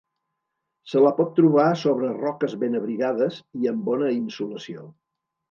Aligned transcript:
Se 0.93 1.01
la 1.03 1.11
pot 1.19 1.29
trobar 1.39 1.65
sobre 1.81 2.09
roques 2.15 2.57
ben 2.65 2.79
abrigades 2.81 3.39
i 3.65 3.71
amb 3.75 3.87
bona 3.93 4.11
insolació. 4.19 4.89